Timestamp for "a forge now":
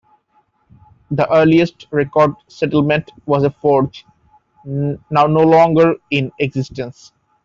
3.43-4.97